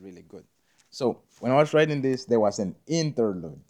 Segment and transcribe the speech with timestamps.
[0.00, 0.44] really good.
[0.90, 3.60] So when I was writing this, there was an interlude.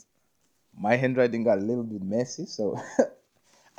[0.77, 2.79] My handwriting got a little bit messy, so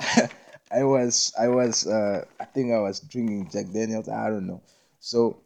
[0.70, 4.08] I was I was uh, I think I was drinking Jack Daniels.
[4.08, 4.62] I don't know.
[4.98, 5.40] So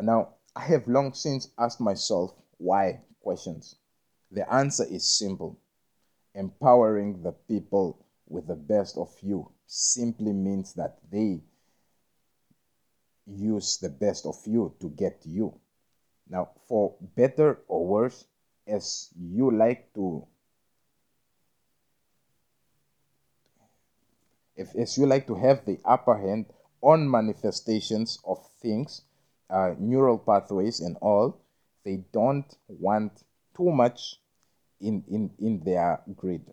[0.00, 3.76] now I have long since asked myself why questions.
[4.30, 5.58] The answer is simple.
[6.34, 11.40] Empowering the people with the best of you simply means that they
[13.26, 15.54] use the best of you to get you.
[16.28, 18.24] Now, for better or worse,
[18.66, 20.26] as you like to
[24.56, 26.46] if as you like to have the upper hand
[26.80, 29.02] on manifestations of things,
[29.50, 31.40] uh, neural pathways and all,
[31.84, 33.24] they don't want
[33.56, 34.20] too much
[34.80, 36.52] in, in, in their grid.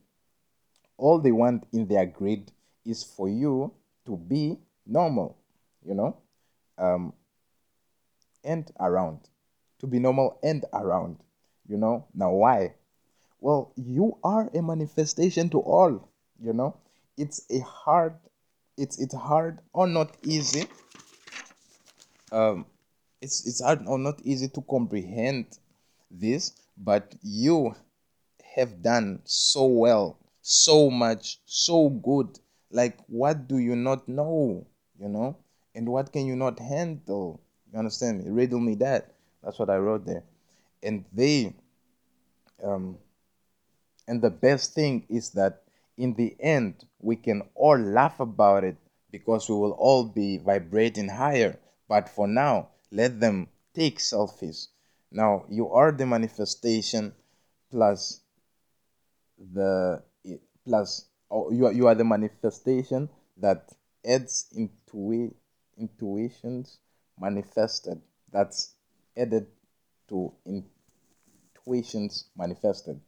[0.97, 2.51] All they want in their grid
[2.85, 3.73] is for you
[4.05, 5.37] to be normal,
[5.85, 6.17] you know,
[6.77, 7.13] um,
[8.43, 9.19] and around
[9.81, 11.17] to be normal and around.
[11.67, 12.75] You know, now why?
[13.39, 16.07] Well, you are a manifestation to all,
[16.39, 16.77] you know.
[17.17, 18.13] It's a hard
[18.77, 20.65] it's it's hard or not easy.
[22.31, 22.65] Um
[23.21, 25.57] it's it's hard or not easy to comprehend
[26.09, 27.75] this, but you
[28.55, 32.39] have done so well, so much, so good.
[32.69, 34.65] Like what do you not know?
[34.99, 35.37] You know?
[35.73, 37.41] And what can you not handle?
[37.71, 38.29] You understand me?
[38.29, 39.13] Riddle me that.
[39.43, 40.23] That's what I wrote there.
[40.83, 41.53] And they,
[42.63, 42.97] um,
[44.07, 45.63] and the best thing is that
[45.97, 48.77] in the end, we can all laugh about it
[49.11, 51.59] because we will all be vibrating higher.
[51.87, 54.67] But for now, let them take selfies.
[55.11, 57.13] Now, you are the manifestation
[57.69, 58.21] plus
[59.53, 60.01] the
[60.65, 63.69] plus oh, you are, you are the manifestation that
[64.05, 65.33] adds into
[65.77, 66.79] intuitions
[67.19, 68.01] manifested.
[68.31, 68.73] That's
[69.21, 69.47] added
[70.09, 72.99] to intuitions manifested,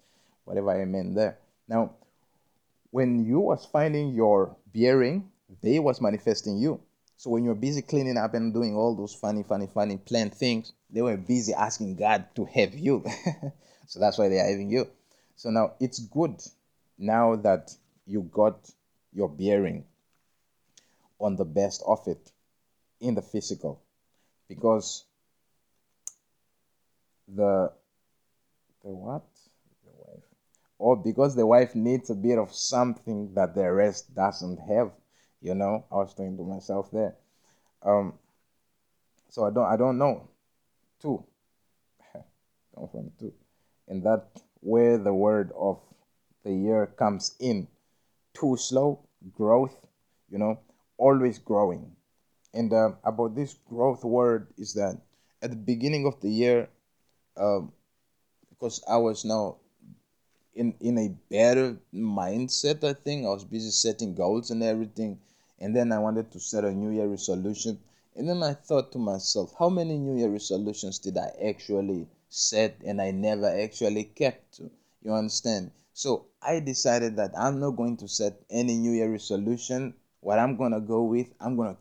[0.45, 1.37] whatever I meant there.
[1.67, 1.91] Now,
[2.91, 5.31] when you was finding your bearing,
[5.61, 6.79] they was manifesting you.
[7.17, 10.73] So when you're busy cleaning up and doing all those funny, funny, funny planned things,
[10.89, 13.03] they were busy asking God to have you.
[13.87, 14.87] so that's why they are having you.
[15.35, 16.41] So now it's good
[16.97, 17.75] now that
[18.05, 18.69] you got
[19.11, 19.85] your bearing
[21.19, 22.31] on the best of it
[22.99, 23.81] in the physical
[24.47, 25.05] because
[27.35, 27.71] the
[28.83, 29.23] the what?
[29.85, 30.23] The wife.
[30.77, 34.91] Or because the wife needs a bit of something that the rest doesn't have
[35.41, 35.83] you know?
[35.91, 37.15] I was thinking to myself there.
[37.83, 38.13] Um
[39.29, 40.29] so i don't i don't know.
[41.01, 41.23] Two.
[42.75, 43.33] Come from two.
[43.87, 44.27] And that
[44.61, 45.79] where the word of
[46.43, 47.67] the year comes in.
[48.33, 48.99] Too slow
[49.31, 49.75] growth
[50.33, 50.59] you know?
[50.97, 51.95] Always growing.
[52.53, 54.99] And uh, about this growth word is that
[55.41, 56.69] at the beginning of the year
[57.37, 57.71] um,
[58.49, 59.57] because I was now
[60.55, 62.83] in in a better mindset.
[62.83, 65.19] I think I was busy setting goals and everything,
[65.59, 67.79] and then I wanted to set a New Year resolution.
[68.15, 72.77] And then I thought to myself, how many New Year resolutions did I actually set
[72.85, 74.69] and I never actually kept to?
[75.01, 75.71] You understand?
[75.93, 79.95] So I decided that I'm not going to set any New Year resolution.
[80.21, 81.77] What I'm gonna go with, I'm gonna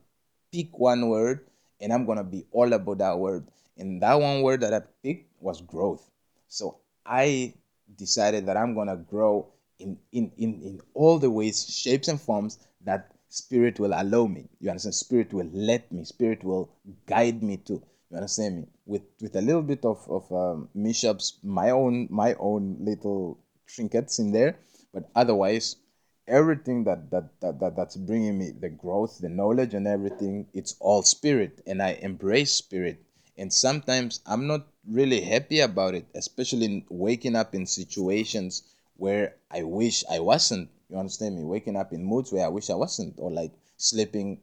[0.51, 1.45] pick one word
[1.81, 3.47] and I'm gonna be all about that word.
[3.77, 6.11] And that one word that I picked was growth.
[6.49, 7.55] So I
[7.97, 9.49] decided that I'm gonna grow
[9.79, 14.49] in, in, in, in all the ways, shapes, and forms that spirit will allow me.
[14.61, 14.95] You understand?
[14.95, 16.71] Spirit will let me, spirit will
[17.07, 17.83] guide me to.
[18.11, 18.67] You understand me?
[18.87, 24.19] With with a little bit of, of um, mishaps, my own my own little trinkets
[24.19, 24.59] in there,
[24.93, 25.77] but otherwise
[26.29, 30.77] everything that, that that that that's bringing me the growth the knowledge and everything it's
[30.79, 33.03] all spirit and i embrace spirit
[33.37, 38.63] and sometimes i'm not really happy about it especially in waking up in situations
[38.97, 42.69] where i wish i wasn't you understand me waking up in moods where i wish
[42.69, 44.39] i wasn't or like sleeping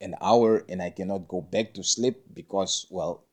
[0.00, 3.24] an hour and i cannot go back to sleep because well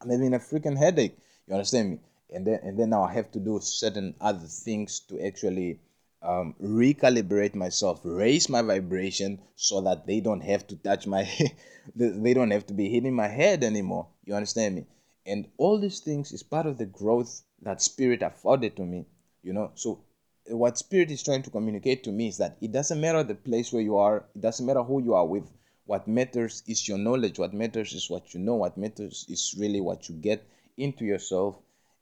[0.00, 1.16] i'm having a freaking headache
[1.46, 1.98] you understand me
[2.32, 5.78] and then and then now i have to do certain other things to actually
[6.22, 11.28] um, recalibrate myself, raise my vibration so that they don't have to touch my,
[11.96, 14.06] they don't have to be hitting my head anymore.
[14.24, 14.86] You understand me?
[15.26, 19.06] And all these things is part of the growth that spirit afforded to me.
[19.42, 20.04] You know, so
[20.46, 23.72] what spirit is trying to communicate to me is that it doesn't matter the place
[23.72, 25.50] where you are, it doesn't matter who you are with.
[25.86, 27.38] What matters is your knowledge.
[27.38, 28.54] What matters is what you know.
[28.54, 30.44] What matters is really what you get
[30.76, 31.56] into yourself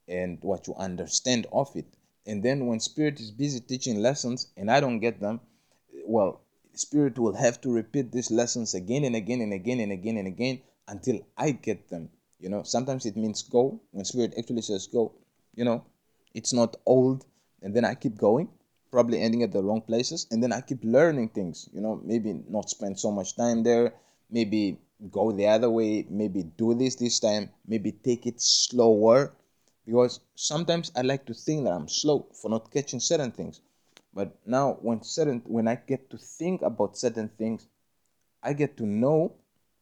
[0.09, 1.87] and what you understand of it
[2.29, 5.41] and then when spirit is busy teaching lessons and i don't get them
[6.07, 6.41] well
[6.75, 10.29] spirit will have to repeat these lessons again and again and again and again and
[10.29, 12.09] again until i get them
[12.41, 15.13] You know, sometimes it means go when spirit actually says go.
[15.55, 15.85] You know,
[16.35, 17.27] it's not old,
[17.63, 18.49] and then I keep going,
[18.91, 21.69] probably ending at the wrong places, and then I keep learning things.
[21.73, 23.95] You know, maybe not spend so much time there,
[24.31, 24.79] maybe
[25.11, 29.35] go the other way, maybe do this this time, maybe take it slower,
[29.87, 33.61] because sometimes I like to think that I'm slow for not catching certain things.
[34.15, 37.67] But now when certain when I get to think about certain things,
[38.43, 39.33] I get to know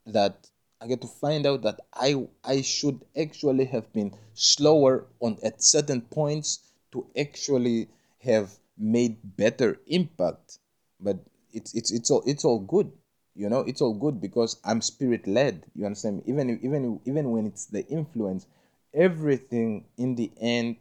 [0.06, 0.48] that
[0.80, 5.62] I get to find out that I I should actually have been slower on at
[5.62, 6.60] certain points
[6.92, 7.88] to actually
[8.20, 10.58] have made better impact.
[11.00, 11.18] But
[11.52, 12.92] it's it's it's all it's all good,
[13.34, 13.60] you know.
[13.60, 15.64] It's all good because I'm spirit led.
[15.74, 16.22] You understand me?
[16.26, 18.46] Even even even when it's the influence,
[18.92, 20.76] everything in the end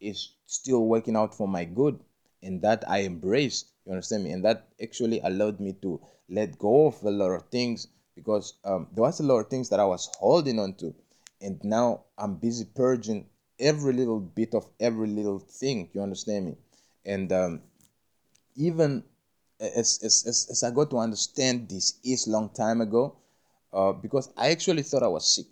[0.00, 1.98] is still working out for my good,
[2.42, 3.64] and that I embrace.
[3.86, 4.32] You understand me?
[4.32, 8.88] And that actually allowed me to let go of a lot of things because um,
[8.92, 10.92] there was a lot of things that I was holding on to,
[11.40, 13.26] and now I'm busy purging
[13.60, 15.88] every little bit of every little thing.
[15.94, 16.56] You understand me?
[17.06, 17.60] And um,
[18.56, 19.04] even
[19.60, 23.14] as, as, as, as I got to understand this is long time ago,
[23.72, 25.46] uh, because I actually thought I was sick.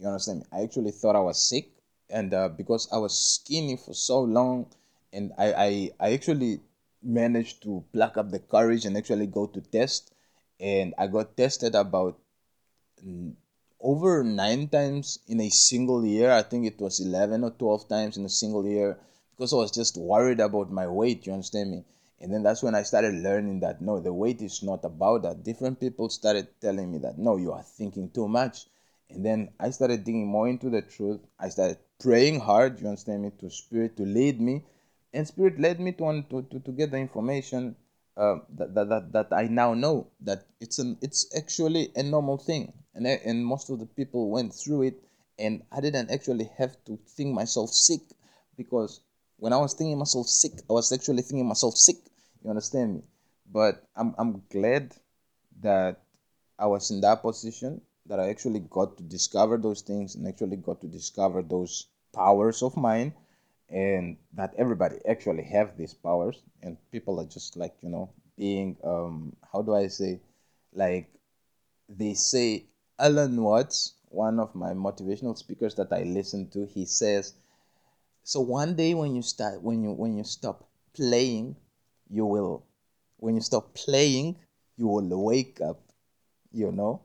[0.00, 0.46] You understand me?
[0.52, 1.70] I actually thought I was sick,
[2.08, 4.66] and uh, because I was skinny for so long,
[5.12, 6.60] and I, I I actually
[7.02, 10.12] managed to pluck up the courage and actually go to test
[10.60, 12.18] and I got tested about
[13.80, 16.30] over nine times in a single year.
[16.30, 18.98] I think it was 11 or 12 times in a single year
[19.34, 21.26] because I was just worried about my weight.
[21.26, 21.84] You understand me?
[22.20, 25.42] And then that's when I started learning that no, the weight is not about that.
[25.42, 28.66] Different people started telling me that no, you are thinking too much.
[29.08, 31.20] And then I started digging more into the truth.
[31.38, 34.64] I started praying hard, you understand me, to Spirit to lead me.
[35.14, 37.74] And Spirit led me to, to, to, to get the information
[38.20, 42.36] uh, that, that, that, that I now know that it's an it's actually a normal
[42.36, 42.72] thing.
[42.94, 45.02] And and most of the people went through it
[45.38, 48.02] and I didn't actually have to think myself sick
[48.58, 49.00] because
[49.38, 51.96] when I was thinking myself sick I was actually thinking myself sick.
[52.44, 53.02] You understand me?
[53.50, 54.94] But I'm, I'm glad
[55.62, 56.02] that
[56.58, 60.56] I was in that position that I actually got to discover those things and actually
[60.56, 63.14] got to discover those powers of mine
[63.70, 68.76] and that everybody actually have these powers and people are just like you know being
[68.84, 70.20] um how do i say
[70.74, 71.08] like
[71.88, 72.64] they say
[72.98, 77.34] alan watts one of my motivational speakers that i listen to he says
[78.24, 81.54] so one day when you start when you when you stop playing
[82.08, 82.64] you will
[83.18, 84.36] when you stop playing
[84.76, 85.80] you will wake up
[86.52, 87.00] you know?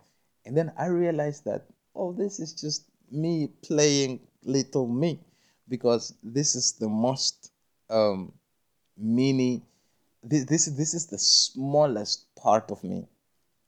[0.45, 1.65] And then i realized that
[1.95, 5.19] oh this is just me playing little me
[5.67, 7.51] because this is the most
[7.89, 8.31] um,
[8.97, 9.63] mini
[10.23, 13.07] this, this this is the smallest part of me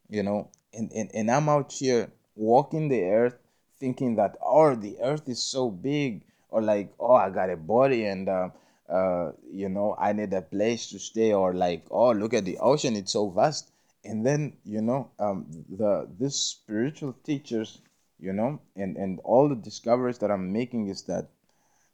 [0.10, 0.50] you know?
[0.74, 3.38] And, and and i'm out here walking the earth
[3.80, 8.06] thinking that oh the earth is so big or like oh i got a body
[8.06, 8.50] and uh,
[8.90, 12.58] uh, you know i need a place to stay or like oh look at the
[12.60, 13.72] ocean it's so vast.
[14.04, 17.82] And then you know um, the this spiritual teachers
[18.20, 21.28] you know and and all the discoveries that i'm making is that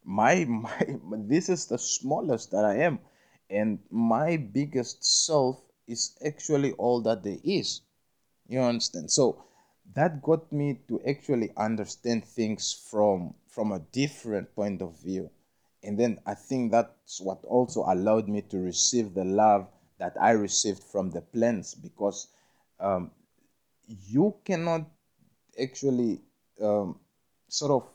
[0.04, 0.86] my my
[1.28, 3.00] this is the smallest that i am.
[3.50, 7.82] And my biggest self is actually all that there is.
[8.48, 9.12] You understand?
[9.12, 9.44] So
[9.94, 15.30] that got me to actually understand things from from a different point of view.
[15.84, 19.68] And then i think that's what also allowed me to receive the love
[20.00, 22.28] that i received from the plants because
[22.80, 23.12] um,
[23.88, 24.86] you cannot
[25.62, 26.22] actually
[26.62, 27.00] um,
[27.48, 27.93] sort of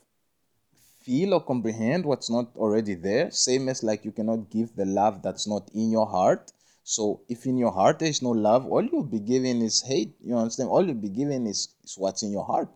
[1.08, 3.30] feel or comprehend what's not already there.
[3.30, 6.52] Same as like you cannot give the love that's not in your heart.
[6.84, 10.14] So if in your heart there is no love, all you'll be giving is hate.
[10.22, 10.68] You understand?
[10.68, 12.68] All you'll be giving is, is what's in your heart.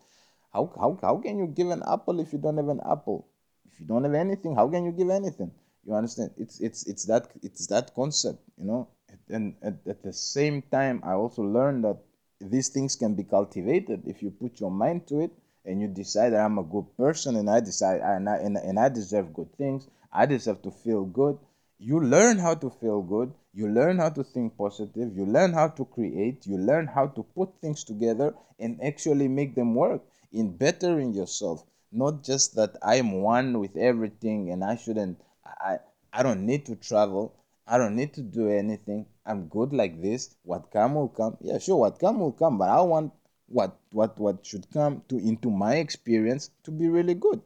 [0.53, 3.29] How, how, how can you give an apple if you don't have an apple?
[3.71, 5.51] If you don't have anything, how can you give anything?
[5.87, 6.31] You understand?
[6.37, 8.89] It's it's it's that it's that concept, you know.
[9.29, 11.99] And at, at the same time, I also learned that
[12.41, 15.33] these things can be cultivated if you put your mind to it
[15.65, 18.79] and you decide that I'm a good person and I decide and I, and, and
[18.79, 21.39] I deserve good things, I deserve to feel good.
[21.79, 23.33] You learn how to feel good.
[23.55, 25.17] You learn how to think positive.
[25.17, 26.47] You learn how to create.
[26.47, 30.03] You learn how to put things together and actually make them work
[30.33, 31.65] in bettering yourself.
[31.91, 35.79] Not just that I'm one with everything and I shouldn't, I,
[36.13, 37.35] I don't need to travel.
[37.67, 39.07] I don't need to do anything.
[39.27, 40.35] I'm good like this.
[40.45, 41.37] What come will come.
[41.41, 42.59] Yeah, sure, what come will come.
[42.59, 43.13] But I want
[43.53, 47.41] what what what should come to into my experience to be really good.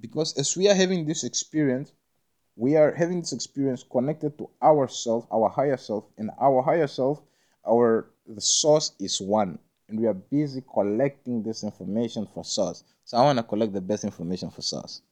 [0.00, 1.92] Because as we are having this experience
[2.56, 7.20] we are having this experience connected to ourself our higher self and our higher self
[7.66, 9.58] our the source is one.
[9.88, 12.84] And we are busy collecting this information for source.
[13.04, 15.02] So I want to collect the best information for source.